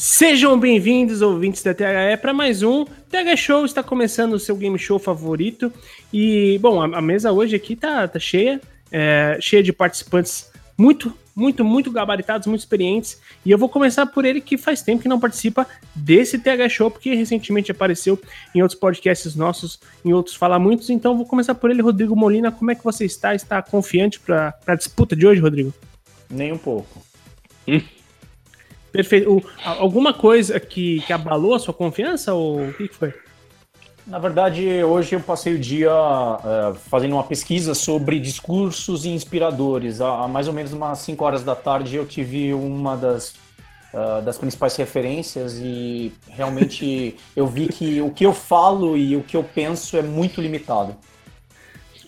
[0.00, 3.64] Sejam bem-vindos, ouvintes da THE, para mais um TH Show.
[3.64, 5.72] Está começando o seu game show favorito.
[6.12, 8.60] E, bom, a, a mesa hoje aqui tá, tá cheia,
[8.92, 13.20] é, cheia de participantes muito, muito, muito gabaritados, muito experientes.
[13.44, 16.92] E eu vou começar por ele que faz tempo que não participa desse TH Show,
[16.92, 18.16] porque recentemente apareceu
[18.54, 20.90] em outros podcasts nossos, em outros Fala Muitos.
[20.90, 22.52] Então vou começar por ele, Rodrigo Molina.
[22.52, 23.34] Como é que você está?
[23.34, 25.74] Está confiante para a disputa de hoje, Rodrigo?
[26.30, 27.02] Nem um pouco.
[28.92, 29.30] Perfeito.
[29.36, 33.12] O- alguma coisa que, que abalou a sua confiança ou o que foi?
[34.06, 40.00] Na verdade, hoje eu passei o dia eh, fazendo uma pesquisa sobre discursos inspiradores.
[40.00, 43.34] Há, há mais ou menos umas 5 horas da tarde eu tive uma das,
[43.92, 49.22] ah, das principais referências e realmente eu vi que o que eu falo e o
[49.22, 50.96] que eu penso é muito limitado.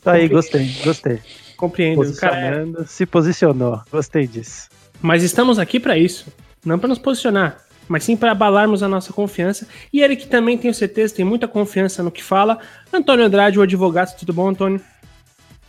[0.02, 1.18] Tá aí, gostei, gostei.
[1.54, 2.00] Compreendo.
[2.16, 3.82] Cara, é- Posicionando, se posicionou.
[3.92, 4.70] Gostei disso.
[5.02, 6.32] mas estamos aqui para isso.
[6.64, 7.58] Não para nos posicionar,
[7.88, 9.66] mas sim para abalarmos a nossa confiança.
[9.92, 12.58] E ele que também tenho certeza tem muita confiança no que fala.
[12.92, 14.16] Antônio Andrade, o advogado.
[14.16, 14.80] Tudo bom, Antônio?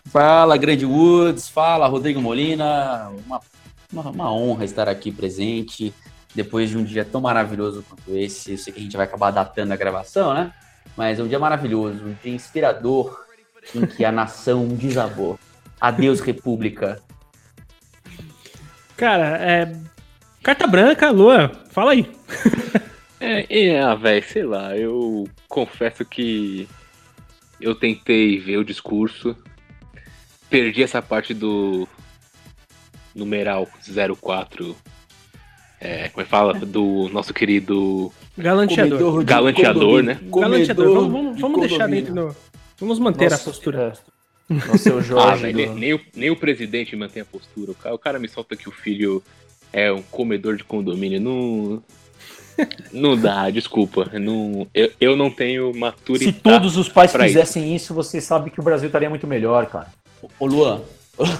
[0.06, 3.10] Fala, Grande Woods, fala, Rodrigo Molina.
[3.26, 3.40] Uma,
[3.92, 5.94] uma, uma honra estar aqui presente
[6.34, 8.52] depois de um dia tão maravilhoso quanto esse.
[8.52, 10.54] Eu sei que a gente vai acabar datando a gravação, né?
[10.96, 13.26] Mas é um dia maravilhoso, um dia inspirador
[13.74, 15.40] em que a nação desabou.
[15.80, 17.02] Adeus, República.
[18.96, 19.76] Cara, é.
[20.44, 22.10] Carta branca, Lua, fala aí.
[23.20, 26.68] É, é ah, velho, sei lá, eu confesso que
[27.60, 29.36] eu tentei ver o discurso,
[30.50, 31.88] perdi essa parte do
[33.14, 33.68] numeral
[34.20, 34.76] 04,
[35.80, 36.54] é, como é que fala?
[36.54, 39.24] Do nosso querido Galanteador.
[39.24, 40.20] galanteador, né?
[40.24, 40.94] Galanteador.
[41.10, 42.14] Vamos, vamos, de deixar condomínio.
[42.14, 42.36] dentro.
[42.80, 43.94] Vamos manter Nossa, a postura.
[44.50, 44.54] é.
[44.68, 45.42] Nossa, é o Ah, Jorge.
[45.44, 47.72] velho, nem, do- nem o, nem o presidente mantém a postura.
[47.72, 49.24] O cara, o cara me solta que o filho
[49.74, 51.20] é um comedor de condomínio.
[51.20, 51.84] Não.
[52.92, 54.10] Não dá, desculpa.
[54.20, 56.40] Não, eu, eu não tenho Se maturidade.
[56.44, 59.88] todos os pais fizessem isso, você sabe que o Brasil estaria muito melhor, cara.
[60.40, 60.82] Ô, Luan,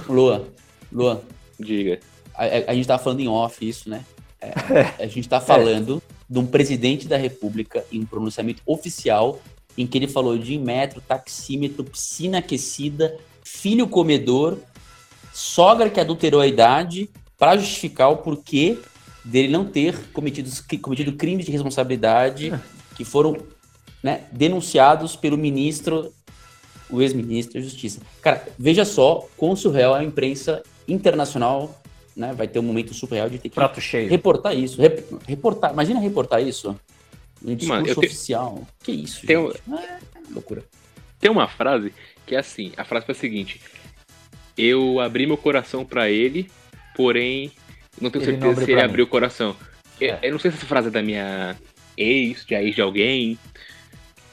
[0.10, 0.44] Luan,
[0.92, 1.20] Luan,
[1.60, 2.00] Diga.
[2.34, 4.04] a, a- a gente tava falando em off isso, né?
[4.40, 4.52] É,
[5.04, 9.40] a gente tá falando de um presidente da República em um pronunciamento oficial
[9.78, 14.58] em que ele falou de metro, taxímetro, piscina aquecida, filho comedor,
[15.34, 17.10] sogra que adulterou a idade
[17.42, 18.78] para justificar o porquê
[19.26, 20.48] dele não ter cometido,
[20.80, 22.54] cometido crimes de responsabilidade
[22.96, 23.36] que foram
[24.04, 26.14] né, denunciados pelo ministro,
[26.88, 28.00] o ex-ministro da Justiça.
[28.22, 31.82] Cara, veja só quão surreal é a imprensa internacional,
[32.16, 32.32] né?
[32.32, 34.08] Vai ter um momento surreal de ter que Prato cheio.
[34.08, 34.80] reportar isso.
[34.80, 36.80] Rep- reportar, imagina reportar isso.
[37.44, 38.68] Um discurso Mano, te- oficial.
[38.84, 39.64] Que isso, Tem um- gente?
[39.68, 40.00] É
[40.32, 40.64] loucura.
[41.20, 41.92] Tem uma frase
[42.28, 43.60] que é assim, a frase foi a seguinte:
[44.56, 46.52] Eu abri meu coração pra ele,
[47.02, 47.52] porém
[48.00, 49.56] não tenho Ele não certeza abriu se ele abriu o coração.
[50.00, 50.20] Eu, É.
[50.24, 51.56] eu não sei se essa frase é da minha
[51.98, 53.38] ex, de a ex de alguém,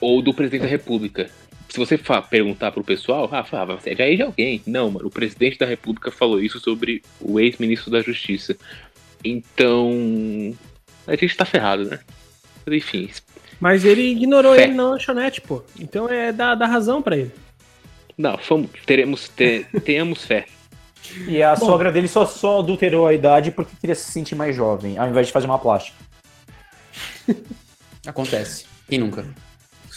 [0.01, 1.31] ou do presidente da república.
[1.69, 1.99] Se você
[2.31, 4.63] perguntar pro pessoal, ah, fala, você é de ex de alguém.
[4.67, 8.57] Não, mano, o presidente da república falou isso sobre o ex-ministro da justiça.
[9.25, 10.55] Então,
[11.07, 11.99] a gente tá ferrado, né?
[12.67, 13.11] Mas enfim,
[13.61, 14.65] Mas ele ignorou Fé.
[14.65, 15.63] ele na lanchonete, pô.
[15.79, 17.33] Então é da, da razão pra ele.
[18.17, 20.47] não, vamos, teremos, te- tenhamos fé.
[21.27, 24.99] E a sogra dele só, só adulterou a idade porque queria se sentir mais jovem,
[24.99, 25.97] ao invés de fazer uma plástica.
[28.07, 28.67] Acontece.
[28.89, 29.25] Quem nunca?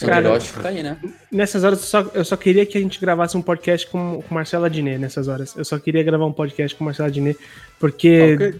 [0.06, 0.96] Cara, tá aí, né?
[1.30, 4.34] Nessas horas, eu só, eu só queria que a gente gravasse um podcast com com
[4.34, 5.54] Marcelo Adnet nessas horas.
[5.56, 7.38] Eu só queria gravar um podcast com Marcelo Adnet,
[7.78, 8.54] porque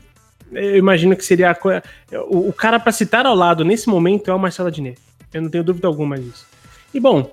[0.53, 1.83] eu imagino que seria a coisa.
[2.29, 4.99] O, o cara pra citar ao lado nesse momento é o Marcelo Adnet.
[5.33, 6.47] Eu não tenho dúvida alguma disso.
[6.93, 7.33] E bom,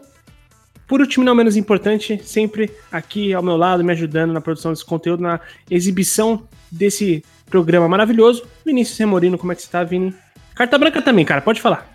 [0.89, 4.83] por último, não menos importante, sempre aqui ao meu lado, me ajudando na produção desse
[4.83, 5.39] conteúdo, na
[5.69, 6.41] exibição
[6.71, 9.37] desse programa maravilhoso, Vinícius Remorino.
[9.37, 10.15] Como é que você tá, Vini?
[10.55, 11.87] Carta branca também, cara, pode falar.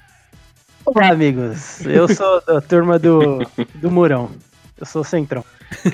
[0.87, 1.85] Olá, amigos.
[1.85, 3.45] Eu sou da turma do,
[3.75, 4.31] do Murão.
[4.79, 5.45] Eu sou centrão.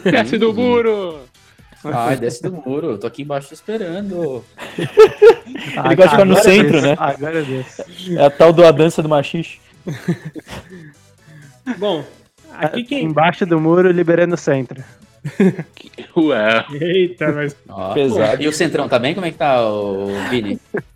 [0.05, 1.21] Desce do muro!
[1.83, 2.91] Ai, desce do muro.
[2.91, 4.45] Eu tô aqui embaixo esperando.
[4.77, 6.97] Ele gosta de ficar no Agora centro, desço, né?
[6.99, 7.83] Agora desço.
[8.19, 9.59] É a tal da dança do machixe.
[11.79, 12.05] Bom,
[12.59, 13.05] aqui quem.
[13.05, 14.83] Embaixo do muro, liberando o centro.
[16.17, 16.65] Ué.
[16.81, 17.57] Eita, mas.
[17.69, 17.93] Ó.
[17.95, 18.43] Pesado.
[18.43, 19.15] E o Centrão, tá bem?
[19.15, 20.59] Como é que tá, o Vini?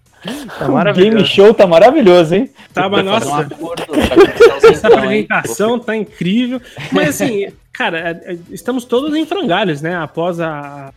[0.59, 1.17] Tá O maravilhoso.
[1.17, 2.51] game show tá maravilhoso, hein?
[2.73, 3.55] Tava, Vai fazer um nossa.
[3.55, 3.83] acordo
[4.73, 6.63] Essa apresentação tá incrível.
[6.91, 9.95] Mas assim, cara, é- é- estamos todos em frangalhos, né?
[9.95, 10.95] Após a,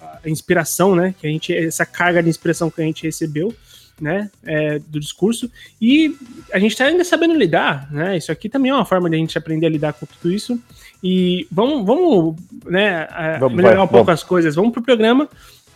[0.00, 1.12] a inspiração, né?
[1.20, 3.52] Que a gente, essa carga de inspiração que a gente recebeu,
[4.00, 4.30] né?
[4.44, 5.50] é, do discurso.
[5.80, 6.16] E
[6.52, 8.16] a gente tá ainda sabendo lidar, né?
[8.16, 10.60] Isso aqui também é uma forma de a gente aprender a lidar com tudo isso.
[11.02, 13.06] E vamos, vamos né,
[13.38, 14.20] Vamos, melhorar vai, um pouco vamos.
[14.20, 14.54] as coisas.
[14.54, 15.28] Vamos pro programa.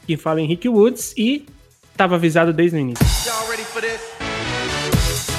[0.06, 1.44] Quem fala é Henrique Woods e
[1.97, 3.05] tava avisado desde o início.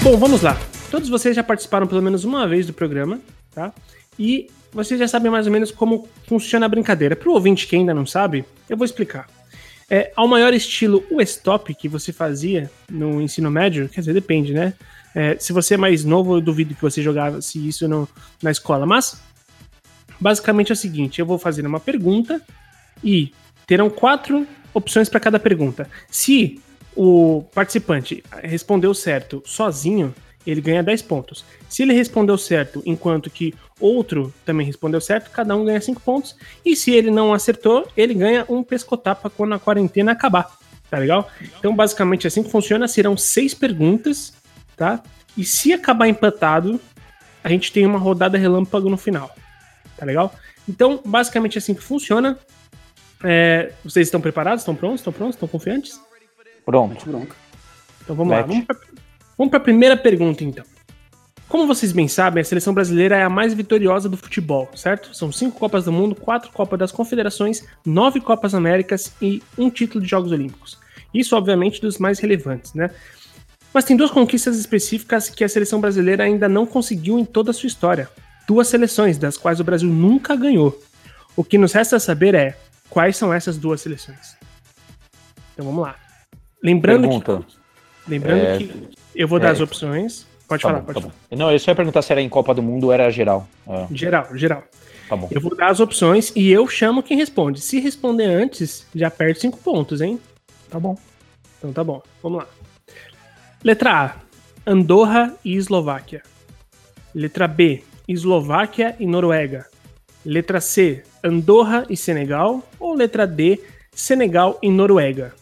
[0.03, 0.57] Bom, vamos lá.
[0.91, 3.19] Todos vocês já participaram pelo menos uma vez do programa,
[3.53, 3.73] tá?
[4.17, 7.15] E vocês já sabem mais ou menos como funciona a brincadeira.
[7.15, 9.27] Para o ouvinte que ainda não sabe, eu vou explicar.
[9.89, 14.53] É, ao maior estilo o stop que você fazia no ensino médio, quer dizer, depende,
[14.53, 14.73] né?
[15.15, 18.07] É, se você é mais novo, eu duvido que você jogasse isso no-
[18.43, 18.85] na escola.
[18.85, 19.19] Mas,
[20.19, 22.41] basicamente é o seguinte: eu vou fazer uma pergunta
[23.03, 23.31] e
[23.65, 25.89] terão quatro opções para cada pergunta.
[26.09, 26.61] Se
[26.95, 30.13] o participante respondeu certo sozinho,
[30.45, 31.45] ele ganha 10 pontos.
[31.67, 36.35] Se ele respondeu certo enquanto que outro também respondeu certo, cada um ganha 5 pontos.
[36.65, 40.57] E se ele não acertou, ele ganha um pescotapa quando a quarentena acabar.
[40.89, 41.29] Tá legal?
[41.59, 44.33] Então, basicamente, assim que funciona, serão seis perguntas,
[44.75, 45.03] tá?
[45.37, 46.79] E se acabar empatado,
[47.43, 49.33] a gente tem uma rodada relâmpago no final.
[49.95, 50.33] Tá legal?
[50.67, 52.39] Então, basicamente assim que funciona.
[53.23, 54.61] É, vocês estão preparados?
[54.61, 55.01] Estão prontos?
[55.01, 55.35] Estão prontos?
[55.35, 55.99] Estão confiantes?
[56.65, 57.05] Pronto.
[58.01, 58.41] Então vamos lá.
[58.41, 58.75] Vamos pra,
[59.39, 60.63] vamos pra primeira pergunta, então.
[61.47, 65.15] Como vocês bem sabem, a seleção brasileira é a mais vitoriosa do futebol, certo?
[65.15, 70.03] São cinco Copas do Mundo, quatro Copas das Confederações, nove Copas Américas e um título
[70.03, 70.77] de Jogos Olímpicos.
[71.11, 72.91] Isso, obviamente, dos mais relevantes, né?
[73.73, 77.53] Mas tem duas conquistas específicas que a seleção brasileira ainda não conseguiu em toda a
[77.53, 78.07] sua história.
[78.47, 80.79] Duas seleções, das quais o Brasil nunca ganhou.
[81.35, 82.57] O que nos resta saber é
[82.89, 84.37] quais são essas duas seleções.
[85.53, 85.95] Então vamos lá.
[86.61, 87.45] Lembrando que Pergunta.
[88.07, 89.51] Lembrando É, que eu vou dar é.
[89.51, 90.25] as opções.
[90.47, 91.13] Pode Tá falar, bom, pode tá bom.
[91.29, 91.37] falar.
[91.39, 93.47] Não, eu só ia perguntar se era em Copa do Mundo ou era geral.
[93.67, 94.63] Ah, Geral, geral.
[95.07, 95.27] tá bom.
[95.29, 97.61] Eu vou dar as opções e eu chamo quem responde.
[97.61, 100.19] Se responder antes, já perde 5 pontos, hein?
[100.69, 100.97] Tá bom.
[101.59, 102.01] Então tá bom.
[102.23, 102.47] Vamos lá.
[103.63, 104.15] Letra A:
[104.65, 106.23] Andorra e Eslováquia.
[107.13, 109.67] Letra B: Eslováquia e Noruega.
[110.25, 112.63] Letra C: Andorra e Senegal.
[112.79, 113.59] Ou letra D:
[113.93, 115.33] Senegal e Noruega.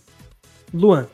[0.74, 1.08] Luan.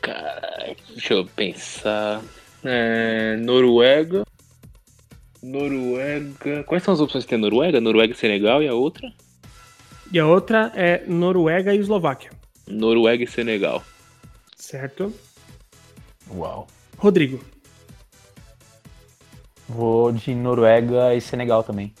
[0.00, 0.55] Caralho,
[0.96, 2.22] deixa eu pensar.
[2.64, 4.24] É, Noruega.
[5.42, 6.64] Noruega.
[6.64, 7.80] Quais são as opções que tem Noruega?
[7.80, 9.12] Noruega e Senegal e a outra?
[10.10, 12.30] E a outra é Noruega e Eslováquia.
[12.66, 13.84] Noruega e Senegal.
[14.56, 15.12] Certo?
[16.34, 16.66] Uau.
[16.96, 17.44] Rodrigo.
[19.68, 21.92] Vou de Noruega e Senegal também.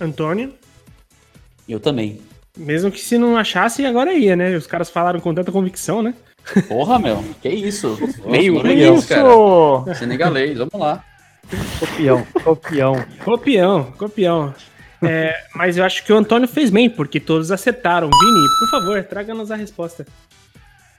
[0.00, 0.52] Antônio.
[1.68, 2.20] Eu também.
[2.56, 4.56] Mesmo que se não achasse, agora ia, né?
[4.56, 6.14] Os caras falaram com tanta convicção, né?
[6.66, 7.22] Porra, meu.
[7.42, 7.98] Que isso?
[8.26, 9.28] Meio milhão, cara.
[9.28, 9.98] Isso!
[9.98, 11.04] Senegalês, vamos lá.
[11.78, 13.04] Copião, copião.
[13.24, 14.54] Copião, copião.
[15.02, 18.10] É, mas eu acho que o Antônio fez bem, porque todos acertaram.
[18.10, 20.06] Vini, por favor, traga-nos a resposta.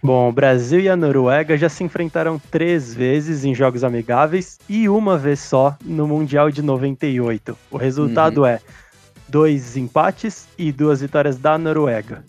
[0.01, 4.87] Bom, o Brasil e a Noruega já se enfrentaram três vezes em jogos amigáveis e
[4.87, 7.57] uma vez só no Mundial de 98.
[7.69, 8.61] O resultado é
[9.27, 12.23] dois empates e duas vitórias da Noruega.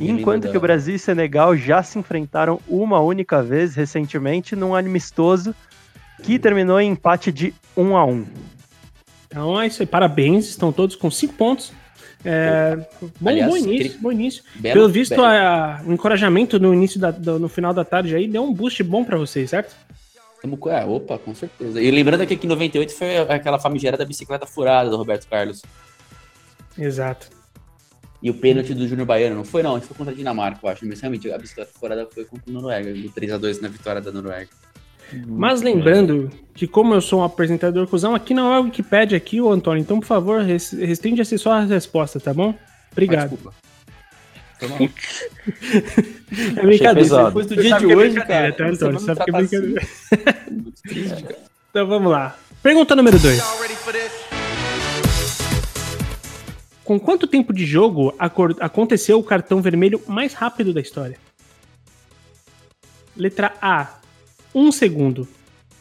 [0.00, 5.54] Enquanto que o Brasil e Senegal já se enfrentaram uma única vez recentemente num amistoso
[6.22, 8.26] que terminou em empate de 1 a 1.
[9.26, 11.72] Então é isso aí, parabéns, estão todos com cinco pontos.
[12.24, 12.76] É,
[13.20, 14.42] bom, Aliás, bom início, cri- bom início.
[14.56, 18.26] Belo- Pelo visto, a- o encorajamento no início da, do- no final da tarde aí
[18.26, 19.74] deu um boost bom pra vocês, certo?
[20.70, 21.80] É, opa, com certeza.
[21.80, 25.62] E lembrando aqui que em 98 foi aquela famigerada bicicleta furada do Roberto Carlos.
[26.76, 27.28] Exato.
[28.22, 30.68] E o pênalti do Júnior Baiano, não foi não, isso foi contra a Dinamarca, eu
[30.68, 30.84] acho.
[30.86, 34.48] Mas realmente a bicicleta furada foi contra a Noruega, do 3x2 na vitória da Noruega.
[35.26, 39.40] Mas lembrando que como eu sou um apresentador cuzão, aqui não é o Wikipedia aqui,
[39.40, 42.54] ô Antônio, então por favor, res- restringe a ser só a resposta, tá bom?
[42.58, 43.30] Ah, Obrigado.
[43.30, 43.54] desculpa.
[46.56, 47.24] É brincadeira.
[47.26, 48.52] Depois do dia de é hoje, brincadeira, cara.
[48.52, 49.00] tá, Antônio?
[49.00, 49.80] Sabe que é brincadeira.
[49.80, 51.08] assim?
[51.08, 51.36] Cara.
[51.70, 52.36] Então vamos lá.
[52.62, 53.40] Pergunta número 2.
[56.88, 61.18] Com quanto tempo de jogo aconteceu o cartão vermelho mais rápido da história?
[63.14, 63.98] Letra A,
[64.54, 65.28] 1 segundo.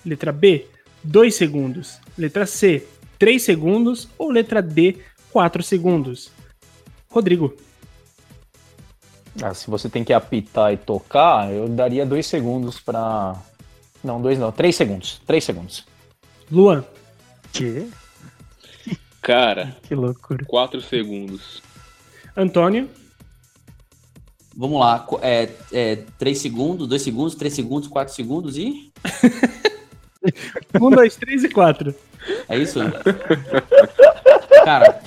[0.06, 0.68] Letra B,
[1.02, 1.98] 2 segundos.
[2.18, 2.86] Letra C,
[3.18, 4.10] 3 segundos.
[4.18, 4.98] Ou letra D,
[5.32, 6.30] 4 segundos.
[7.10, 7.56] Rodrigo.
[9.42, 13.34] Ah, se você tem que apitar e tocar, eu daria dois segundos pra.
[14.04, 15.22] Não, dois não, três segundos.
[15.26, 15.88] Três segundos.
[16.52, 16.84] Luan.
[17.54, 17.90] Que?
[19.28, 20.46] Cara, Que loucura.
[20.48, 21.62] 4 segundos.
[22.36, 22.90] Antônio,
[24.60, 25.06] Vamos lá.
[25.22, 28.90] É, é 3 segundos, 2 segundos, 3 segundos, 4 segundos e.
[30.82, 31.94] 1, 2, 3 e 4.
[32.50, 32.80] É isso?
[34.66, 35.00] Cara,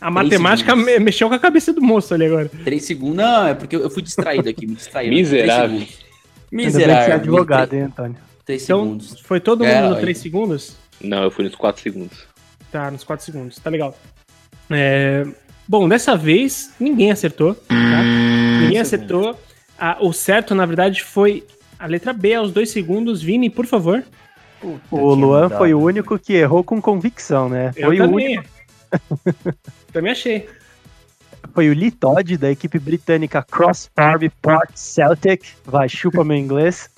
[0.00, 0.98] A matemática segundos.
[1.00, 2.48] mexeu com a cabeça do moço ali agora.
[2.64, 3.16] 3 segundos.
[3.16, 5.10] Não, é porque eu fui distraído aqui, me distraí.
[5.10, 5.76] Miserável.
[5.80, 6.02] Ainda bem que você
[6.54, 7.14] é Miserável.
[7.16, 8.16] advogado, hein, Antônio?
[8.46, 9.20] 3 Então, segundos.
[9.20, 10.00] foi todo É, mundo no aí.
[10.00, 10.76] 3 segundos?
[11.02, 12.24] Não, eu fui nos 4 segundos.
[12.74, 13.56] Tá, nos 4 segundos.
[13.60, 13.96] Tá legal.
[14.68, 15.24] É,
[15.68, 17.54] Bom, dessa vez, ninguém acertou.
[17.54, 18.02] Tá?
[18.62, 19.38] Ninguém acertou.
[19.78, 21.46] Ah, o certo, na verdade, foi
[21.78, 23.22] a letra B aos 2 segundos.
[23.22, 24.02] Vini, por favor.
[24.60, 25.58] Puta, O Luan mudado.
[25.58, 27.70] foi o único que errou com convicção, né?
[27.76, 28.38] Eu Foi o também.
[28.38, 28.44] único.
[29.92, 30.48] também achei.
[31.54, 35.44] Foi o Lee Todd, da equipe britânica Cross Farm Port Celtic.
[35.64, 36.90] Vai, chupa meu inglês.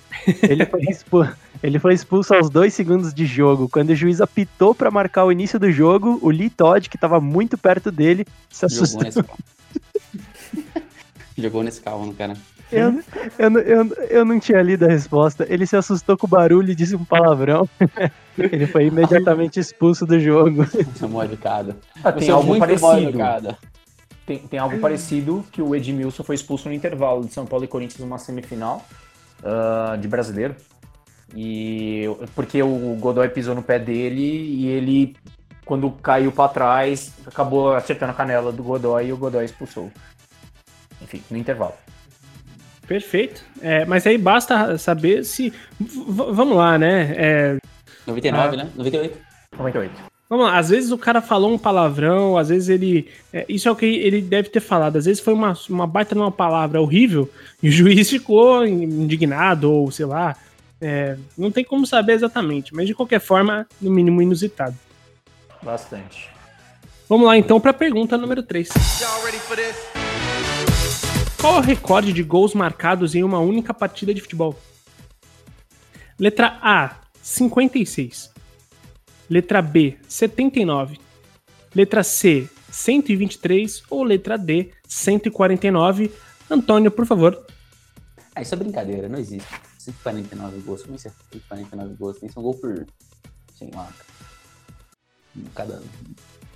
[0.43, 1.29] Ele foi, expu-
[1.63, 3.69] ele foi expulso aos dois segundos de jogo.
[3.69, 7.21] Quando o juiz apitou para marcar o início do jogo, o Lee Todd, que estava
[7.21, 9.03] muito perto dele, se Jogou assustou.
[9.03, 9.39] nesse carro.
[11.37, 12.35] Jogou nesse carro, cara.
[12.73, 13.01] Eu,
[13.39, 15.47] eu, não- eu, eu não tinha lido a resposta.
[15.49, 17.69] Ele se assustou com o barulho e disse um palavrão.
[18.37, 20.67] Ele foi imediatamente expulso do jogo.
[20.99, 21.77] Chamou a educada.
[22.03, 23.09] Ah, tem Você é algo muito mal parecido.
[23.11, 23.59] educada.
[24.27, 27.69] Tem, tem algo parecido que o Edmilson foi expulso no intervalo de São Paulo e
[27.69, 28.85] Corinthians numa semifinal
[29.45, 30.55] ah, de brasileiro.
[31.35, 35.17] E porque o Godoy pisou no pé dele e ele,
[35.65, 39.91] quando caiu pra trás, acabou acertando a canela do Godoy e o Godoy expulsou.
[41.03, 41.75] Enfim, no intervalo.
[42.87, 43.45] Perfeito.
[43.61, 45.51] É, mas aí basta saber se.
[45.81, 47.13] v- vamos lá, né?
[47.17, 47.57] É,
[48.07, 48.65] 99, Ah.
[48.65, 48.71] né?
[48.77, 49.19] 98.
[49.59, 50.16] 98.
[50.29, 53.09] Vamos lá, às vezes o cara falou um palavrão, às vezes ele.
[53.33, 54.97] é, isso é o que ele deve ter falado.
[54.97, 57.31] Às vezes foi uma, uma baita numa palavra horrível
[57.63, 60.37] e o juiz ficou indignado, ou sei lá.
[60.81, 64.77] é, não tem como saber exatamente, mas de qualquer forma, no mínimo inusitado.
[65.63, 66.29] Bastante.
[67.09, 68.69] Vamos lá então para a pergunta número 3.
[71.41, 74.59] Qual é o recorde de gols marcados em uma única partida de futebol?
[76.19, 78.36] Letra A, 56.
[79.29, 80.99] Letra B, 79.
[81.75, 86.13] Letra C, 123 ou letra D, 149?
[86.51, 87.47] Antônio, por favor.
[88.35, 89.49] Ah, isso é brincadeira, não existe.
[89.79, 90.83] 149 gols.
[90.83, 92.19] Como é que é 149 gols?
[92.19, 92.87] Tem um gol por,
[93.57, 93.93] sei lá,
[95.55, 95.83] cada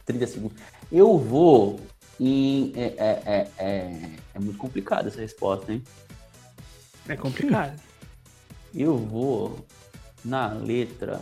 [0.05, 0.59] 30 segundos.
[0.91, 1.81] Eu vou
[2.19, 2.73] em.
[2.77, 5.83] É, é, é, é, é muito complicado essa resposta, hein?
[7.09, 7.81] É complicado.
[8.75, 9.67] Eu vou
[10.25, 11.21] na letra.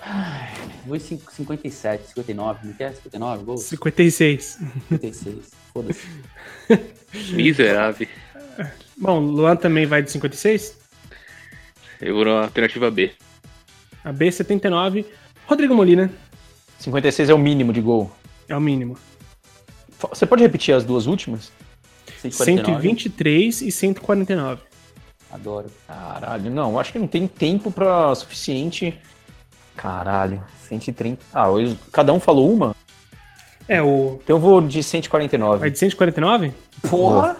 [0.00, 0.48] Ai,
[0.86, 2.94] Vou em cinco- 57, 59, não quer?
[2.94, 3.62] 59 gols?
[3.64, 4.58] 56.
[4.88, 5.36] 56.
[5.72, 6.06] Foda-se.
[7.32, 8.08] Miserável.
[8.96, 10.76] Bom, Luan também vai de 56.
[12.00, 13.12] Eu vou na alternativa B.
[14.02, 15.04] A B, 79.
[15.46, 16.10] Rodrigo Molina
[16.78, 18.10] 56 é o mínimo de gol.
[18.48, 18.96] é o mínimo.
[20.08, 21.52] Você pode repetir as duas últimas?
[22.18, 22.72] 149.
[22.88, 24.62] 123 e 149.
[25.30, 25.70] Adoro.
[25.86, 28.98] Caralho, não, acho que não tem tempo pra suficiente.
[29.80, 31.22] Caralho, 130.
[31.32, 32.76] Ah, hoje cada um falou uma?
[33.66, 34.20] É, o.
[34.22, 35.58] Então eu vou de 149.
[35.58, 36.52] Vai de 149?
[36.90, 37.38] Porra!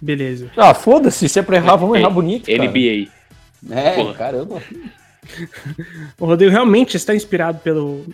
[0.00, 0.48] Beleza.
[0.56, 2.46] Ah, foda-se, se é pra errar, vamos errar bonito.
[2.46, 2.68] Cara.
[2.68, 3.10] NBA.
[3.70, 4.14] É, Porra.
[4.14, 4.62] caramba.
[6.18, 8.04] O Rodrigo realmente está inspirado pelo.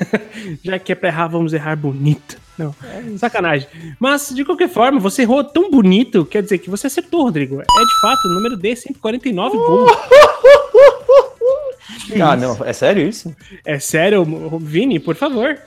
[0.62, 2.36] Já que é pra errar, vamos errar bonito.
[2.58, 2.74] Não,
[3.16, 3.66] sacanagem.
[3.98, 7.62] Mas, de qualquer forma, você errou tão bonito, quer dizer que você acertou, Rodrigo.
[7.62, 9.90] É de fato, o número D, 149 gols.
[12.20, 13.34] Ah, não, é sério isso?
[13.64, 14.24] É sério,
[14.60, 15.58] Vini, por favor.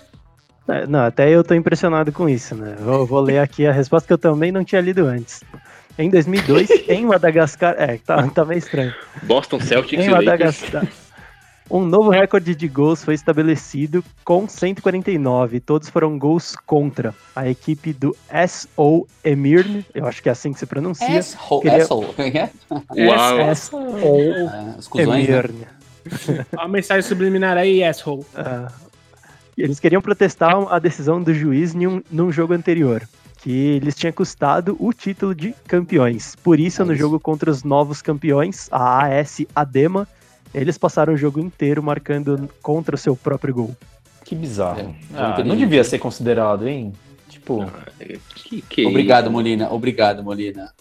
[0.68, 2.76] É, Não, até eu tô impressionado com isso, né?
[2.80, 5.44] Vou, vou ler aqui a resposta que eu também não tinha lido antes.
[6.00, 7.76] Em 2002, em Madagascar.
[7.78, 8.94] É, tá, tá meio estranho.
[9.24, 10.12] Boston Celtics Em e.
[10.12, 10.88] Madagascar.
[11.70, 15.60] Um novo recorde de gols foi estabelecido com 149.
[15.60, 18.16] Todos foram gols contra a equipe do
[18.48, 19.86] SO Emirne.
[19.94, 21.20] Eu acho que é assim que se pronuncia.
[21.20, 21.62] Asshole.
[21.64, 22.08] Queria- Asshole.
[22.18, 22.50] É?
[23.08, 23.56] Uau.
[23.56, 23.78] SO
[24.50, 25.04] Ah, né?
[25.04, 25.68] Emirne.
[26.58, 28.24] A mensagem subliminar aí, asshole.
[28.36, 28.72] Ah,
[29.58, 33.08] eles queriam protestar a decisão do juiz em um, num jogo anterior,
[33.42, 36.36] que lhes tinha custado o título de campeões.
[36.44, 37.00] Por isso, É no isso.
[37.02, 40.08] jogo contra os novos campeões, a AS Adema,
[40.54, 43.76] eles passaram o jogo inteiro marcando contra o seu próprio gol.
[44.26, 44.80] Que bizarro.
[44.80, 45.60] É, ah, não inteligente.
[45.60, 46.94] devia ser considerado, hein?
[47.30, 47.66] Tipo,
[48.36, 49.72] Que, que Obrigado, Molina.
[49.72, 50.72] Obrigado, Molina.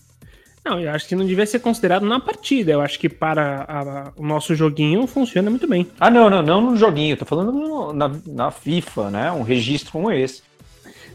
[0.65, 2.71] Não, eu acho que não devia ser considerado na partida.
[2.73, 5.89] Eu acho que para a- o nosso joguinho funciona muito bem.
[5.99, 9.33] Ah, não, não, não no joguinho, tô falando no- na, na FIFA, né?
[9.33, 10.43] Um registro como esse.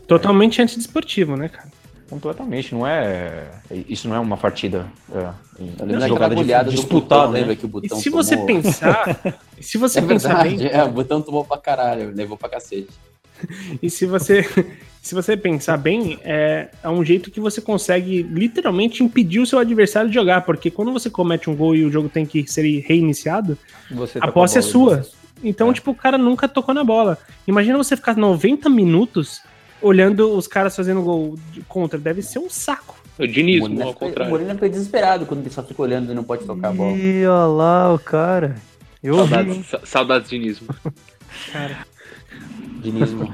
[0.05, 1.69] Totalmente antidesportivo, né, cara?
[2.09, 3.49] Completamente, não é.
[3.87, 4.85] Isso não é uma partida.
[5.13, 7.39] É, lembro daquela jogada de- disputada, né?
[7.39, 8.47] lembra que o E Botão se você tomou...
[8.47, 9.19] pensar.
[9.59, 10.71] se você É pensar verdade, bem.
[10.73, 12.87] é, o Botão tomou pra caralho, levou pra cacete.
[13.81, 14.43] E se você,
[15.01, 19.59] se você pensar bem, é, é um jeito que você consegue literalmente impedir o seu
[19.59, 22.63] adversário de jogar, porque quando você comete um gol e o jogo tem que ser
[22.81, 23.57] reiniciado,
[23.91, 24.97] Você a posse é bola, sua.
[24.97, 25.03] né?
[25.43, 25.73] Então, É.
[25.73, 27.17] tipo, o cara nunca tocou na bola.
[27.47, 29.41] Imagina você ficar 90 minutos
[29.81, 31.99] olhando os caras fazendo gol de contra.
[31.99, 32.97] Deve ser um saco.
[33.19, 34.31] O O dinismo, ao fica, o contrário.
[34.31, 36.97] Molina fica desesperado quando ele só fica olhando e não pode tocar a bola.
[36.97, 38.55] Ih, olha lá o cara.
[39.03, 39.15] Eu?
[39.15, 40.67] Saudades, sa- saudades de dinismo.
[42.91, 43.33] Dinismo.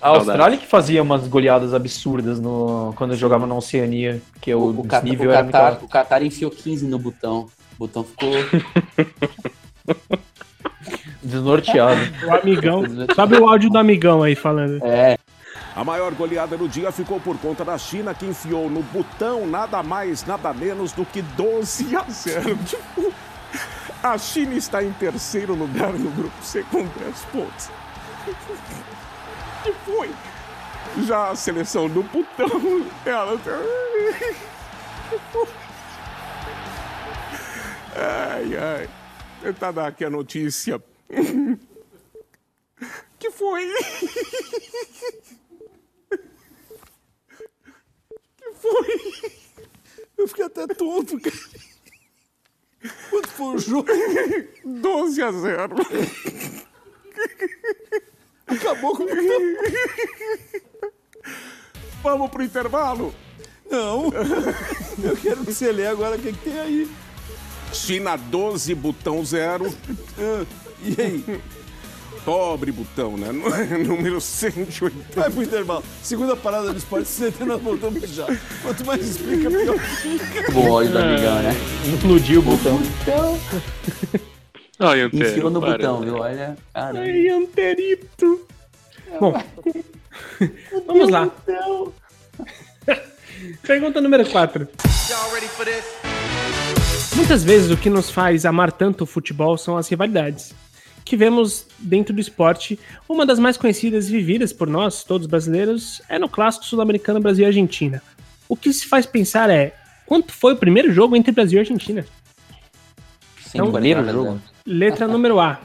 [0.00, 4.70] A Austrália que fazia umas goleadas absurdas no, quando eu jogava na Oceania, que O,
[4.70, 5.84] o, nível o, era muito Qatar, alto.
[5.84, 7.48] o Qatar enfiou 15 no botão.
[7.74, 8.30] O botão ficou.
[11.22, 12.00] desnorteado.
[12.26, 12.82] O amigão.
[13.14, 14.84] Sobe o áudio do amigão aí falando.
[14.84, 15.16] É,
[15.76, 19.82] A maior goleada do dia ficou por conta da China, que enfiou no botão nada
[19.84, 22.58] mais, nada menos do que 12 a 0.
[22.66, 23.12] Tipo,
[24.02, 26.90] a China está em terceiro lugar no grupo C com 10
[27.32, 27.70] pontos.
[29.66, 30.10] E foi.
[31.06, 32.48] Já a seleção do botão,
[33.06, 33.40] ela.
[37.94, 38.88] Ai, ai.
[39.42, 40.82] Tentar dar aqui a notícia.
[43.18, 43.72] Que foi?
[48.36, 49.30] Que foi?
[50.18, 51.36] Eu fiquei até tonto, cara.
[53.10, 53.88] Quanto foi o jogo?
[54.64, 55.76] 12 a 0.
[58.72, 59.06] Acabou com o
[62.02, 63.14] Vamos pro intervalo?
[63.70, 64.10] Não.
[65.02, 66.90] Eu quero que você lê agora o que, que tem aí.
[67.72, 69.72] China 12, botão 0.
[70.82, 71.40] E aí?
[72.24, 73.30] Pobre botão, né?
[73.86, 75.20] Número 180.
[75.20, 75.84] Vai pro intervalo.
[76.02, 78.26] Segunda parada do esporte, você nós voltamos já.
[78.62, 79.76] Quanto mais explica, pior.
[80.52, 81.52] bom ódio do amigão, né?
[82.04, 82.80] Iludiu o botão.
[84.78, 85.72] Ai, Antero, Enfiou no para.
[85.72, 86.16] botão, viu?
[86.16, 86.56] Olha.
[86.74, 87.00] Caramba.
[87.00, 88.41] Ai, Anterito.
[89.20, 89.34] Bom,
[90.86, 91.30] vamos lá.
[93.62, 94.68] Pergunta número 4.
[97.16, 100.54] Muitas vezes o que nos faz amar tanto o futebol são as rivalidades
[101.04, 102.78] que vemos dentro do esporte.
[103.08, 107.44] Uma das mais conhecidas e vividas por nós, todos brasileiros, é no clássico sul-americano Brasil
[107.44, 108.02] e Argentina.
[108.48, 109.74] O que se faz pensar é
[110.06, 112.06] quanto foi o primeiro jogo entre Brasil e Argentina?
[113.48, 114.40] Então, primeiro jogo?
[114.64, 115.60] Letra número A.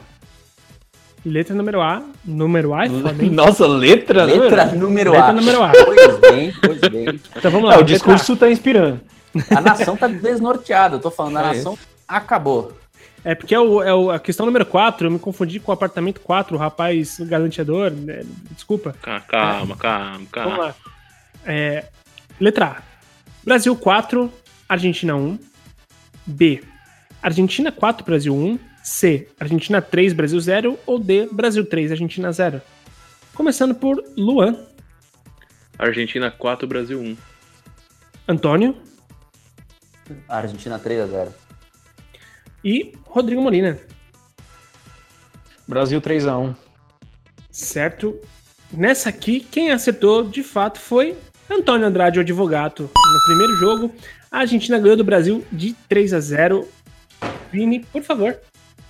[1.24, 2.02] Letra número A.
[2.24, 3.30] Número A é foda, hein?
[3.34, 4.24] Nossa, letra?
[4.24, 5.32] Letra número Letra A.
[5.32, 5.72] número A.
[5.84, 7.20] Pois bem, pois bem.
[7.36, 7.74] Então vamos lá.
[7.74, 9.00] Ah, o letra discurso tá inspirando.
[9.54, 10.96] A nação tá desnorteada.
[10.96, 12.72] Eu tô falando, a É nação acabou.
[13.24, 15.74] É porque é, o, é o- a questão número 4, eu me confundi com o
[15.74, 17.90] apartamento 4, o rapaz galanteador.
[17.90, 18.22] né?
[18.52, 18.94] Desculpa.
[19.02, 20.56] Ca- Calma, calma, Vamos calma.
[20.58, 20.74] lá.
[21.44, 21.84] É,
[22.40, 22.76] letra A.
[23.44, 24.32] Brasil 4,
[24.68, 25.38] Argentina 1.
[26.26, 26.62] B.
[27.22, 28.58] Argentina 4, Brasil 1.
[28.88, 29.28] C.
[29.38, 30.78] Argentina 3, Brasil 0.
[30.86, 31.28] Ou D.
[31.30, 32.60] Brasil 3, Argentina 0.
[33.34, 34.56] Começando por Luan,
[35.78, 37.16] Argentina 4, Brasil 1.
[38.26, 38.76] Antônio
[40.28, 41.28] Argentina 3x0.
[42.64, 43.78] e Rodrigo Molina.
[45.66, 46.56] Brasil 3x1.
[47.50, 48.18] Certo?
[48.72, 51.16] Nessa aqui, quem acertou de fato foi
[51.48, 52.90] Antônio Andrade, o advogado.
[52.96, 53.94] No primeiro jogo,
[54.30, 56.68] a Argentina ganhou do Brasil de 3 a 0.
[57.52, 58.38] Vini, por favor.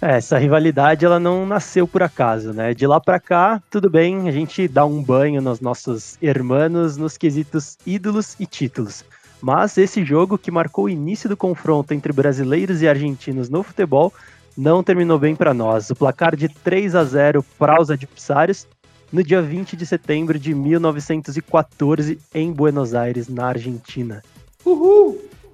[0.00, 2.72] É, essa rivalidade ela não nasceu por acaso, né?
[2.72, 7.16] De lá pra cá, tudo bem, a gente dá um banho nos nossos hermanos nos
[7.16, 9.04] quesitos ídolos e títulos.
[9.40, 14.12] Mas esse jogo que marcou o início do confronto entre brasileiros e argentinos no futebol
[14.56, 15.90] não terminou bem pra nós.
[15.90, 18.68] O placar de 3 a 0 para os adversários
[19.12, 24.22] no dia 20 de setembro de 1914 em Buenos Aires, na Argentina.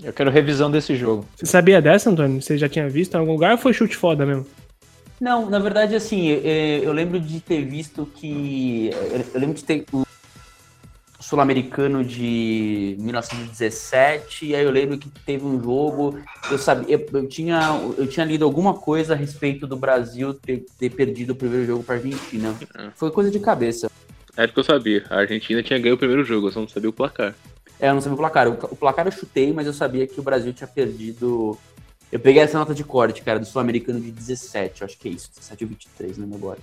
[0.03, 1.27] Eu quero revisão desse jogo.
[1.37, 2.41] Você sabia dessa, Antônio?
[2.41, 4.47] Você já tinha visto em algum lugar ou foi chute foda mesmo?
[5.21, 6.41] Não, na verdade, assim, eu,
[6.83, 8.91] eu lembro de ter visto que.
[9.33, 10.05] Eu, lembro de ter o
[11.21, 16.19] Sul-Americano de 1917, e aí eu lembro que teve um jogo.
[16.51, 20.67] Eu sabia, eu, eu tinha, eu tinha lido alguma coisa a respeito do Brasil ter,
[20.79, 22.55] ter perdido o primeiro jogo para Argentina.
[22.95, 23.91] Foi coisa de cabeça.
[24.37, 25.05] É porque eu sabia.
[25.09, 27.35] A Argentina tinha ganho o primeiro jogo, eu só não sabia o placar.
[27.85, 28.49] É, eu não sabia o placar.
[28.49, 31.59] O, o placar eu chutei, mas eu sabia que o Brasil tinha perdido.
[32.11, 35.13] Eu peguei essa nota de corte, cara, do Sul-Americano de 17, eu acho que é
[35.13, 36.59] isso, 17 ou 23, não lembro agora.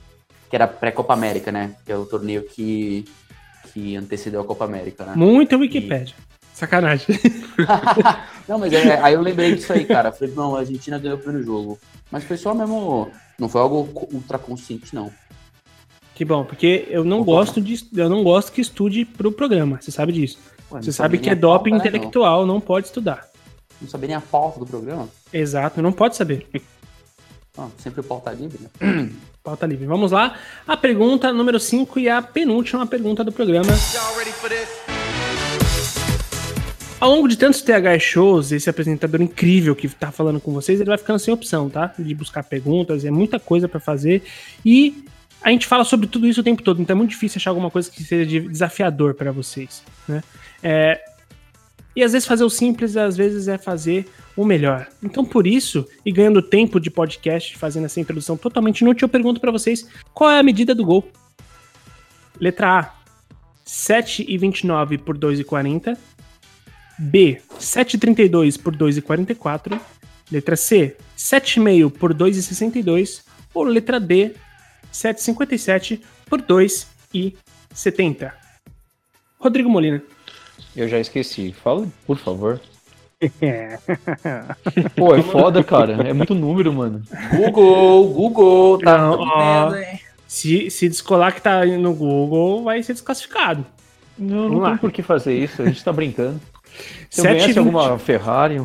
[0.50, 1.76] Que era pré-Copa América, né?
[1.86, 3.06] Que é o torneio que,
[3.72, 5.14] que antecedeu a Copa América, né?
[5.16, 6.16] Muito Wikipedia.
[6.56, 7.06] Sacanagem.
[8.50, 10.12] não, mas é, aí eu lembrei disso aí, cara.
[10.12, 11.80] Falei, não, a Argentina ganhou o primeiro jogo.
[12.10, 13.12] Mas foi só mesmo.
[13.38, 15.12] Não foi algo ultra consciente, não.
[16.16, 17.88] Que bom, porque eu não gosto de.
[17.96, 19.80] Eu não gosto que estude pro programa.
[19.80, 20.40] Você sabe disso.
[20.72, 23.28] Ué, não Você sabe que é pauta, doping intelectual, não pode estudar.
[23.72, 25.08] Não, não sabia nem a pauta do programa.
[25.34, 26.48] Exato, não pode saber.
[27.58, 29.10] Ah, sempre pauta livre, né?
[29.44, 29.86] Pauta livre.
[29.86, 30.38] Vamos lá.
[30.66, 33.68] A pergunta número 5 e a penúltima pergunta do programa.
[36.98, 40.88] Ao longo de tantos TH shows, esse apresentador incrível que tá falando com vocês, ele
[40.88, 41.94] vai ficando sem opção, tá?
[42.00, 44.24] De buscar perguntas, é muita coisa pra fazer.
[44.66, 45.04] E
[45.44, 47.72] a gente fala sobre tudo isso o tempo todo, então é muito difícil achar alguma
[47.72, 50.24] coisa que seja de- desafiador pra vocês, né?
[50.62, 51.02] É,
[51.96, 54.88] e às vezes fazer o simples, às vezes é fazer o melhor.
[55.04, 59.42] Então, por isso, e ganhando tempo de podcast, fazendo essa introdução totalmente inútil, eu pergunto
[59.42, 61.12] pra vocês qual é a medida do gol.
[62.40, 62.94] Letra A,
[63.66, 65.98] 7,29 por 2,40.
[66.98, 69.80] B, 7,32 por 2,44.
[70.32, 73.24] Letra C, 7,5 por 2,62.
[73.54, 74.34] Ou letra D,
[74.92, 78.32] 7,57 por 2,70.
[79.40, 80.02] Rodrigo Molina.
[80.76, 81.52] Eu já esqueci.
[81.52, 82.62] Fala, por favor.
[84.96, 85.94] Pô, é foda, cara.
[86.08, 87.04] É muito número, mano.
[87.36, 89.72] Google, Google, tá Não, ó.
[90.28, 93.66] Se, se descolar que tá no Google, vai ser desclassificado.
[94.18, 94.70] Não, Vamos não lá.
[94.70, 95.62] tem por que fazer isso.
[95.62, 96.40] A gente tá brincando.
[97.10, 97.38] Se eu 7,20.
[97.38, 98.62] ganhasse alguma Ferrari,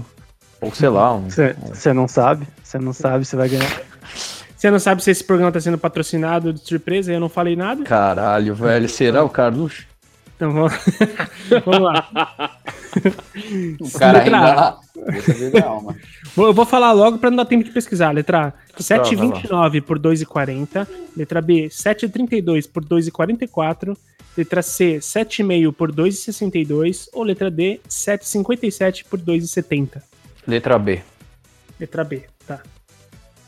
[0.61, 1.29] ou sei lá, um...
[1.29, 3.83] Você não sabe, você não sabe se vai ganhar.
[4.57, 7.85] Você não sabe se esse programa tá sendo patrocinado de surpresa, eu não falei nada.
[7.85, 8.88] Caralho, velho.
[8.88, 9.87] Será o Carlos?
[10.35, 10.73] Então vamos,
[11.64, 12.09] vamos lá.
[13.81, 14.77] O cara Letra ainda
[16.37, 18.11] Eu vou falar logo para não dar tempo de pesquisar.
[18.12, 20.87] Letra A, Tá, vai 7,29 por 2,40.
[21.16, 23.97] Letra B, 7,32 por 2,44.
[24.37, 27.09] Letra C, 7,5 por 2,62.
[27.14, 30.03] Ou letra D, 7,57 por 2,70.
[30.47, 31.03] Letra B.
[31.81, 32.61] Letra B, tá.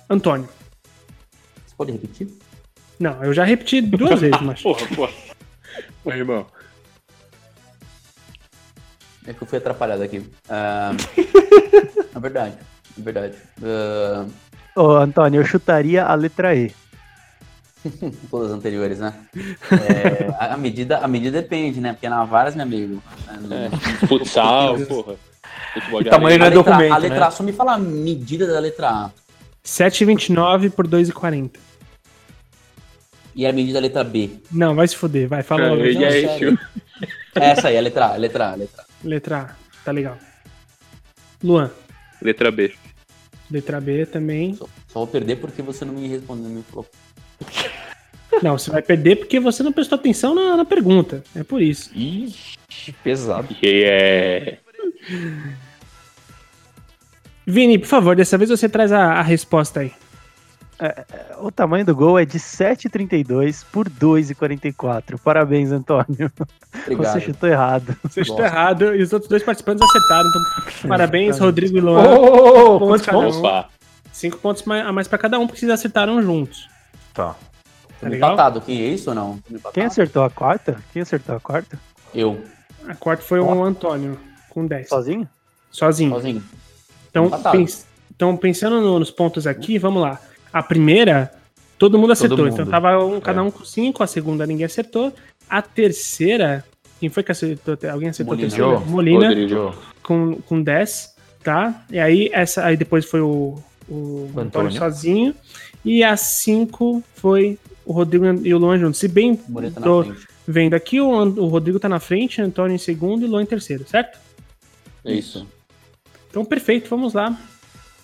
[0.09, 0.49] Antônio.
[1.79, 2.29] Pode repetir?
[2.99, 4.61] Não, eu já repeti duas vezes, mas.
[4.63, 5.13] Porra, porra.
[6.05, 6.45] Ô, irmão.
[9.25, 10.29] É que eu fui atrapalhado aqui.
[10.49, 10.91] Ah,
[12.17, 12.55] é verdade,
[12.99, 13.37] é verdade.
[13.63, 14.27] Ah,
[14.75, 16.75] Ô, Antônio, eu chutaria a letra E.
[18.31, 19.15] todas as anteriores, né?
[19.71, 21.93] É, a, medida, a medida depende, né?
[21.93, 23.03] Porque na Varas, meu amigo.
[23.43, 23.71] né,
[24.03, 25.15] É, futsal, porra.
[25.75, 26.39] Futebol de Tamanho areia.
[26.39, 27.27] não é a letra, documento, a letra né?
[27.27, 29.11] A, só me fala a medida da letra A.
[29.65, 31.51] 7,29 por 2,40.
[33.39, 34.31] E a medida da letra B.
[34.51, 35.85] Não, vai se fuder, vai, fala logo.
[35.85, 36.59] É, aí?
[37.37, 39.07] Essa aí, a letra A, a letra A, letra A.
[39.07, 40.19] Letra A, tá legal.
[41.45, 41.71] Luan,
[42.21, 42.75] Letra B.
[43.49, 44.55] letra B também.
[44.55, 46.85] Só, só vou perder porque você não me respondeu, não me falou.
[48.43, 51.23] Não, você vai perder porque você não prestou atenção na, na pergunta.
[51.37, 51.93] É por isso.
[51.95, 53.55] Ixi, pesado.
[53.63, 54.59] E é.
[57.47, 59.93] Vini, por favor, dessa vez você traz a, a resposta aí.
[61.41, 65.19] O tamanho do gol é de 7,32 por 2,44.
[65.23, 66.31] Parabéns, Antônio.
[66.83, 67.13] Obrigado.
[67.13, 67.97] Você chutou errado.
[68.05, 70.29] Você chutou errado e os outros dois participantes acertaram.
[70.29, 72.03] Então, parabéns, Rodrigo e Luan.
[72.03, 73.37] Ô, Pontos pontos?
[73.37, 73.41] um.
[73.41, 73.69] Opa.
[74.13, 76.69] Cinco pontos mais- a mais pra cada um, porque vocês acertaram juntos.
[77.15, 77.35] Tá.
[78.01, 78.33] Tá legal?
[78.35, 79.39] Empatado, quem é isso ou não?
[79.73, 80.77] Quem acertou a quarta?
[80.93, 81.79] Quem acertou a quarta?
[82.15, 82.41] Eu,
[82.89, 84.89] A quarta foi o Antônio, com 10.
[84.89, 85.29] Sozinho?
[85.71, 86.11] Sozinho.
[86.13, 86.43] sozinho.
[87.11, 90.19] Então, pens- então, pensando no- nos pontos aqui, vamos lá.
[90.53, 91.31] A primeira,
[91.79, 92.39] todo mundo acertou.
[92.39, 92.53] mundo.
[92.53, 93.43] Então tava um, cada É.
[93.43, 95.13] um com 5, a segunda ninguém acertou.
[95.49, 96.65] A terceira,
[97.01, 97.77] quem foi que acertou?
[97.91, 98.49] Alguém acertou Molina.
[98.49, 98.81] a terceira?
[98.91, 99.75] Molina, Rodrigo.
[100.03, 101.85] com, com 10, tá?
[101.91, 103.57] E aí, essa, aí depois foi o,
[103.89, 104.47] o Antônio.
[104.47, 104.73] Antônio.
[104.73, 105.35] sozinho.
[105.85, 108.99] E a 5 foi o Rodrigo e o Luan juntos.
[109.01, 110.05] Se bem tá tô
[110.47, 113.43] vendo aqui, o, o Rodrigo tá na frente, o Antônio em segundo e o Luan
[113.43, 114.19] em terceiro, certo?
[115.05, 115.47] É isso.
[116.31, 117.39] Então, perfeito, vamos lá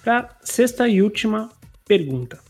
[0.03, 1.51] para sexta e última
[1.87, 2.40] pergunta.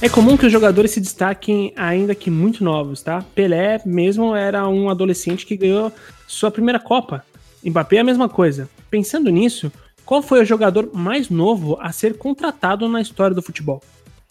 [0.00, 3.22] É comum que os jogadores se destaquem ainda que muito novos, tá?
[3.34, 5.92] Pelé mesmo era um adolescente que ganhou
[6.26, 7.24] sua primeira Copa.
[7.64, 8.70] Mbappé é a mesma coisa.
[8.88, 9.70] Pensando nisso,
[10.04, 13.82] qual foi o jogador mais novo a ser contratado na história do futebol?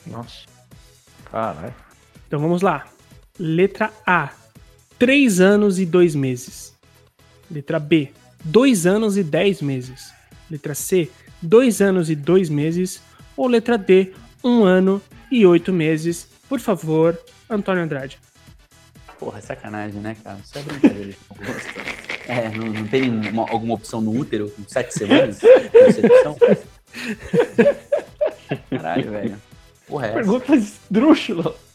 [0.07, 0.45] Nossa.
[1.29, 1.75] Caralho.
[2.27, 2.87] Então vamos lá.
[3.37, 4.31] Letra A,
[4.97, 6.73] 3 anos e 2 meses.
[7.51, 8.11] Letra B,
[8.43, 10.11] 2 anos e 10 meses.
[10.49, 11.09] Letra C,
[11.41, 13.01] 2 anos e 2 meses.
[13.35, 14.11] Ou letra D,
[14.43, 16.27] 1 ano e 8 meses.
[16.47, 17.17] Por favor,
[17.49, 18.19] Antônio Andrade.
[19.19, 20.39] Porra, é sacanagem, né, cara?
[20.43, 21.13] Isso é brincadeira.
[22.27, 25.39] é, não, não tem uma- alguma opção no útero com sete semanas?
[28.69, 29.41] Caralho, velho.
[29.87, 30.23] Porra, é.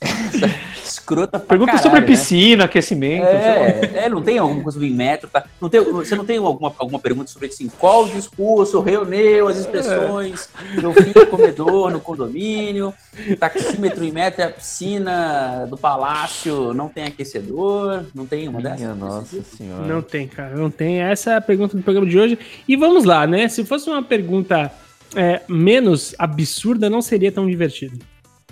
[1.05, 2.07] escrota pra Pergunta caralho, sobre né?
[2.07, 3.27] piscina, aquecimento.
[3.27, 5.45] É, é, não tem alguma coisa sobre metro, tá?
[5.61, 10.49] Não tem, você não tem alguma, alguma pergunta sobre assim, qual discurso reuniu as expressões
[10.81, 12.95] do filho comedor no condomínio,
[13.38, 18.81] taxímetro e metro é a piscina do palácio, não tem aquecedor, não tem uma dessas?
[18.81, 19.87] Minha nossa senhora.
[19.87, 21.01] Não tem, cara, não tem.
[21.01, 22.38] Essa é a pergunta do programa de hoje.
[22.67, 23.49] E vamos lá, né?
[23.49, 24.73] Se fosse uma pergunta
[25.14, 27.99] é, menos absurda, não seria tão divertido.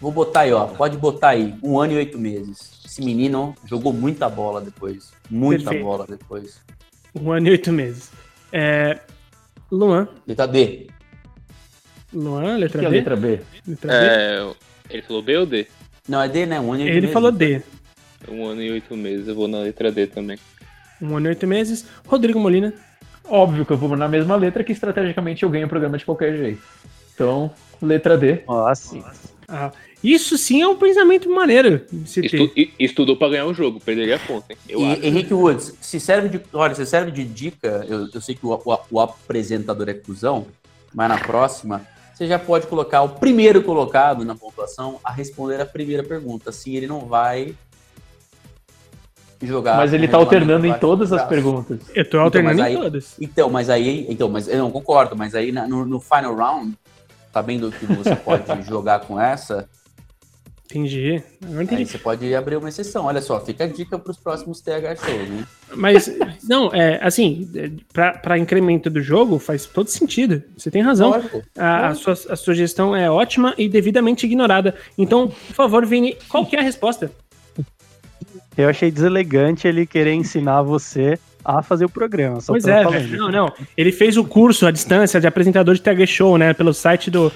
[0.03, 2.73] Vou botar aí, ó, pode botar aí, um ano e oito meses.
[2.85, 5.85] Esse menino jogou muita bola depois, muita Perfeito.
[5.85, 6.61] bola depois.
[7.15, 8.11] Um ano e oito meses.
[8.53, 8.99] É,
[9.71, 10.09] Luan.
[10.27, 10.88] Letra D.
[12.12, 12.97] Luan, letra que é a B?
[12.97, 13.41] letra B?
[13.65, 14.07] Letra B?
[14.07, 14.55] É,
[14.91, 15.69] ele falou B ou D?
[16.09, 16.59] Não, é D, né?
[16.59, 17.12] Um ano e oito Ele meses.
[17.12, 17.62] falou D.
[18.29, 20.37] Um ano e oito meses, eu vou na letra D também.
[21.01, 21.87] Um ano e oito meses.
[22.09, 22.75] Rodrigo Molina.
[23.25, 26.37] Óbvio que eu vou na mesma letra que estrategicamente eu ganho o programa de qualquer
[26.37, 26.62] jeito.
[27.15, 28.43] Então, letra D.
[28.49, 28.99] Nossa.
[29.55, 29.71] Ah,
[30.03, 32.25] isso sim é um pensamento maneiro ter.
[32.25, 34.59] Estu- estudou pra ganhar o jogo, perderia a conta, hein?
[34.67, 35.05] Eu E, acho.
[35.05, 36.41] Henrique Woods, se serve de.
[36.55, 40.47] Olha, se serve de dica, eu, eu sei que o, o- o apresentador é cuzão,
[40.95, 45.67] mas na próxima, você já pode colocar o primeiro colocado na pontuação a responder a
[45.67, 46.49] primeira pergunta.
[46.49, 47.55] Assim ele não vai
[49.43, 49.77] jogar.
[49.77, 51.79] Mas ele tá alternando em todas as perguntas.
[51.95, 53.17] Eu tô alternando mas em aí- todas.
[53.21, 54.07] Então, mas aí.
[54.09, 56.75] Então, mas eu não concordo, mas aí na- no, no final round,
[57.33, 59.68] sabendo que você pode jogar com essa,
[60.73, 61.23] Entendi.
[61.42, 61.85] Agora aí entendi.
[61.85, 63.05] você pode abrir uma exceção.
[63.05, 65.45] Olha só, fica a dica para os próximos TH shows, né?
[65.75, 66.11] Mas,
[66.49, 70.42] não, é assim, é, pra, pra incremento do jogo faz todo sentido.
[70.57, 71.11] Você tem razão.
[71.11, 71.42] Lógico.
[71.59, 74.75] A, a sua, a sugestão é ótima e devidamente ignorada.
[74.97, 77.12] Então, por favor, Vini, qual que é a resposta?
[78.57, 82.40] Eu achei deselegante ele querer ensinar você a fazer o programa.
[82.40, 83.16] Só pois é, falando.
[83.16, 83.52] não, não.
[83.76, 86.52] Ele fez o curso à distância de apresentador de TG Show, né?
[86.52, 87.33] Pelo site do.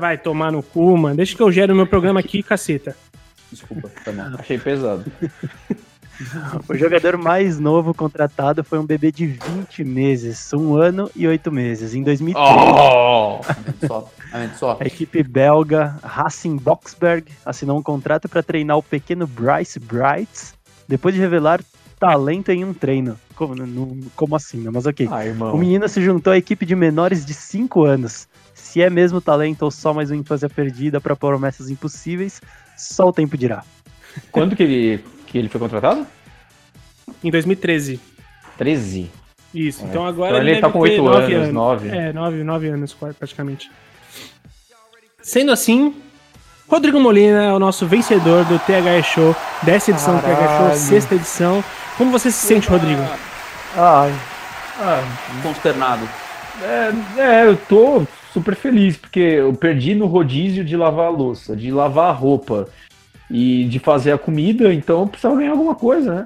[0.00, 1.16] Vai tomar no cu, mano.
[1.16, 2.96] Deixa que eu gero o meu programa aqui, caceta.
[3.50, 4.22] Desculpa, tá bom.
[4.38, 5.04] Achei pesado.
[6.68, 11.52] O jogador mais novo contratado foi um bebê de 20 meses, um ano e oito
[11.52, 11.94] meses.
[11.94, 13.40] Em 2003, Oh!
[14.80, 20.54] A equipe belga Racing Boxberg assinou um contrato para treinar o pequeno Bryce Brights,
[20.88, 21.60] depois de revelar
[21.98, 23.18] talento em um treino.
[23.34, 24.70] Como, não- como assim, né?
[24.72, 25.08] Mas ok.
[25.10, 25.54] Ah, irmão.
[25.54, 28.28] O menino se juntou à equipe de menores de 5 anos.
[28.54, 32.40] Se é mesmo talento ou só mais uma infância perdida para promessas impossíveis,
[32.76, 33.62] só o tempo dirá.
[34.32, 36.06] Quando que ele, que ele foi contratado?
[37.22, 38.00] Em 2013.
[38.56, 39.10] 13.
[39.54, 39.84] Isso.
[39.84, 41.88] Então agora Então ele deve tá com ter 8 nove anos, 9.
[41.88, 43.70] É, 9 nove anos quase, praticamente.
[45.22, 45.94] Sendo assim,
[46.68, 51.14] Rodrigo Molina é o nosso vencedor do THE Show, dessa edição do THE Show, sexta
[51.14, 51.64] edição.
[51.96, 53.00] Como você se sente, Rodrigo?
[53.76, 54.12] Ai.
[54.78, 55.02] Ah,
[55.42, 56.06] Consternado.
[56.62, 61.56] é, é, eu tô super feliz, porque eu perdi no rodízio de lavar a louça,
[61.56, 62.68] de lavar a roupa
[63.30, 66.24] e de fazer a comida, então eu precisava ganhar alguma coisa, né?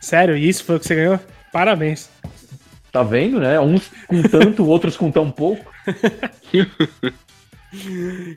[0.00, 1.20] Sério, isso foi o que você ganhou?
[1.52, 2.10] Parabéns.
[2.90, 3.60] Tá vendo, né?
[3.60, 5.64] Uns com tanto, outros com tão pouco.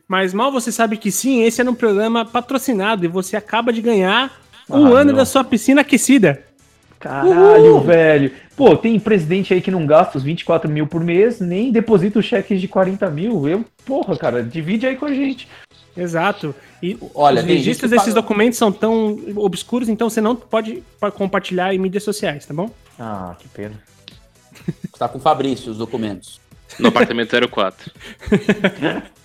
[0.07, 3.81] Mas mal você sabe que sim, esse é um programa patrocinado e você acaba de
[3.81, 4.31] ganhar
[4.69, 5.17] um Ah, ano não.
[5.17, 6.41] da sua piscina aquecida.
[6.99, 8.31] Caralho, velho.
[8.55, 12.25] Pô, tem presidente aí que não gasta os 24 mil por mês, nem deposita os
[12.25, 13.47] cheques de 40 mil.
[13.47, 15.47] Eu, porra, cara, divide aí com a gente.
[15.95, 16.55] Exato.
[16.81, 21.11] E Olha, os registros desses paga- documentos são tão obscuros, então você não pode pa-
[21.11, 22.69] compartilhar em mídias sociais, tá bom?
[22.99, 23.75] Ah, que pena.
[24.97, 26.39] Tá com o Fabrício os documentos.
[26.79, 27.91] No apartamento 04.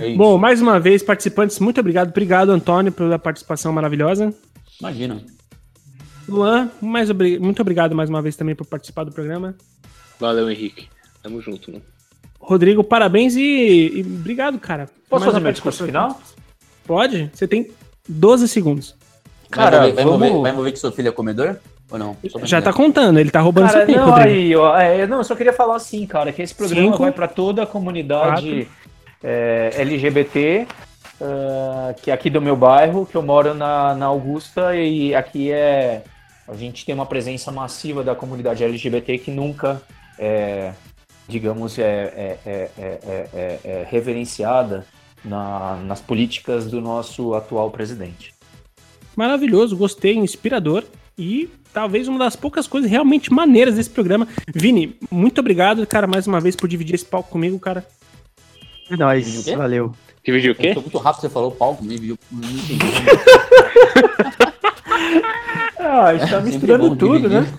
[0.00, 0.14] É.
[0.14, 2.10] Bom, mais uma vez, participantes, muito obrigado.
[2.10, 4.32] Obrigado, Antônio, pela participação maravilhosa.
[4.80, 5.20] Imagina.
[6.28, 9.54] Luan, mais obri- muito obrigado mais uma vez também por participar do programa.
[10.20, 10.86] Valeu, Henrique.
[11.22, 11.82] Tamo junto, mano.
[12.38, 13.40] Rodrigo, parabéns e,
[13.96, 14.88] e obrigado, cara.
[15.08, 16.20] Posso Mais fazer meu discurso final?
[16.86, 17.30] Pode?
[17.32, 17.70] Você tem
[18.08, 18.94] 12 segundos.
[19.50, 21.56] Cara, vai, envolver, vai, vamos- envolver, vai envolver que seu filho é comedor?
[21.90, 22.16] Ou não?
[22.44, 25.24] Já tá contando, ele tá roubando Cara, seu tempo, não, aí, ó, é, não, eu
[25.24, 28.66] só queria falar assim, cara, que esse programa Cinco, vai para toda a comunidade
[29.22, 30.66] é, LGBT,
[31.20, 35.50] ah, que é aqui do meu bairro, que eu moro na, na Augusta, e aqui
[35.50, 36.02] é.
[36.48, 39.80] A gente tem uma presença massiva da comunidade LGBT que nunca
[40.18, 40.72] é,
[41.28, 44.84] digamos, é, é, é, é, é, é, é reverenciada
[45.24, 48.34] na- nas políticas do nosso atual presidente.
[49.16, 50.84] Maravilhoso, gostei, inspirador
[51.16, 54.26] e talvez uma das poucas coisas realmente maneiras desse programa.
[54.54, 57.86] Vini, muito obrigado, cara, mais uma vez por dividir esse palco comigo, cara.
[58.92, 59.56] É nóis, O quê?
[59.56, 59.94] valeu.
[60.24, 60.74] Dividiu o quê?
[60.74, 62.18] Tô muito rápido, você falou palco, me viu.
[62.30, 62.78] Não entendi.
[65.78, 67.52] Ah, a gente tá misturando bom tudo, dividir né?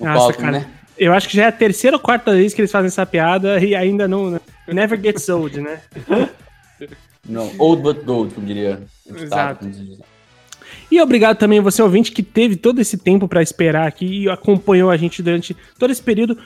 [0.00, 0.52] O Nossa, palco, cara.
[0.60, 0.66] né?
[0.98, 3.60] Eu acho que já é a terceira ou quarta vez que eles fazem essa piada
[3.62, 4.40] e ainda não.
[4.66, 5.80] Never gets old, né?
[7.28, 8.80] Não, old but gold, como diria.
[9.04, 9.58] o Exato.
[9.60, 9.98] como diz.
[10.90, 14.90] E obrigado também você, ouvinte, que teve todo esse tempo para esperar aqui e acompanhou
[14.90, 16.38] a gente durante todo esse período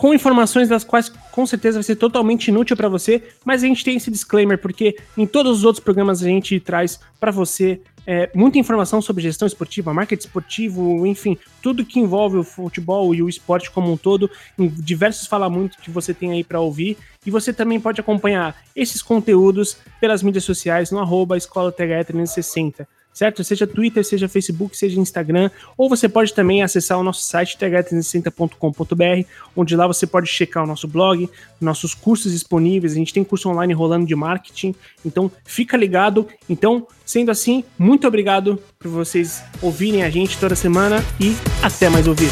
[0.00, 3.84] com informações das quais com certeza vai ser totalmente inútil para você, mas a gente
[3.84, 8.30] tem esse disclaimer porque em todos os outros programas a gente traz para você é,
[8.34, 13.28] muita informação sobre gestão esportiva, marketing esportivo, enfim, tudo que envolve o futebol e o
[13.28, 16.96] esporte como um todo, em diversos fala muito que você tem aí para ouvir.
[17.26, 22.88] E você também pode acompanhar esses conteúdos pelas mídias sociais no arroba Escola THE 360
[23.20, 23.44] certo?
[23.44, 29.28] Seja Twitter, seja Facebook, seja Instagram, ou você pode também acessar o nosso site th360.com.br,
[29.54, 31.28] onde lá você pode checar o nosso blog,
[31.60, 36.26] nossos cursos disponíveis, a gente tem curso online rolando de marketing, então fica ligado.
[36.48, 42.08] Então, sendo assim, muito obrigado por vocês ouvirem a gente toda semana e até mais
[42.08, 42.30] ouvir.